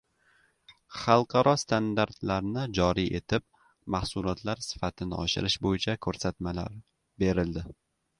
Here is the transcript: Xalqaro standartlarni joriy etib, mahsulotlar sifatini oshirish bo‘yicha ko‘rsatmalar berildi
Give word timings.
Xalqaro 0.99 1.51
standartlarni 1.63 2.63
joriy 2.79 3.11
etib, 3.19 3.45
mahsulotlar 3.97 4.63
sifatini 4.69 5.19
oshirish 5.27 5.59
bo‘yicha 5.67 5.95
ko‘rsatmalar 6.07 6.73
berildi 7.25 7.65